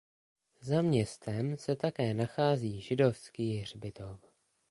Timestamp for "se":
1.57-1.75